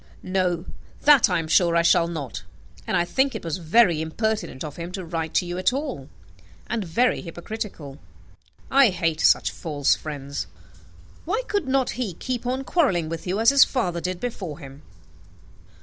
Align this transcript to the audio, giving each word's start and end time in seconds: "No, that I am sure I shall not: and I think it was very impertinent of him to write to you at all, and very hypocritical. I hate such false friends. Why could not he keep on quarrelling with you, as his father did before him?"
"No, 0.23 0.65
that 1.03 1.29
I 1.29 1.37
am 1.37 1.47
sure 1.47 1.75
I 1.75 1.83
shall 1.83 2.07
not: 2.07 2.41
and 2.87 2.97
I 2.97 3.05
think 3.05 3.35
it 3.35 3.43
was 3.43 3.57
very 3.57 4.01
impertinent 4.01 4.63
of 4.63 4.77
him 4.77 4.91
to 4.93 5.05
write 5.05 5.35
to 5.35 5.45
you 5.45 5.59
at 5.59 5.71
all, 5.71 6.09
and 6.65 6.83
very 6.83 7.21
hypocritical. 7.21 7.99
I 8.71 8.89
hate 8.89 9.21
such 9.21 9.51
false 9.51 9.93
friends. 9.93 10.47
Why 11.23 11.43
could 11.47 11.67
not 11.67 11.91
he 12.01 12.15
keep 12.15 12.47
on 12.47 12.63
quarrelling 12.63 13.09
with 13.09 13.27
you, 13.27 13.39
as 13.39 13.51
his 13.51 13.63
father 13.63 14.01
did 14.01 14.19
before 14.19 14.57
him?" 14.57 14.81